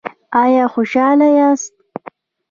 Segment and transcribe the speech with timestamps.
[0.43, 1.73] ایا خوشحاله یاست؟